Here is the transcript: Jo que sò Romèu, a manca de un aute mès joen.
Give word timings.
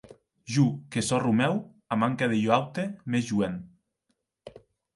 Jo 0.53 0.63
que 0.95 1.03
sò 1.09 1.19
Romèu, 1.23 1.59
a 1.95 1.99
manca 2.05 2.31
de 2.33 2.39
un 2.41 2.55
aute 2.59 2.89
mès 3.17 3.31
joen. 3.31 3.63